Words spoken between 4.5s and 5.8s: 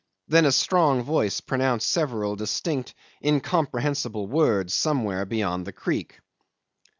somewhere beyond the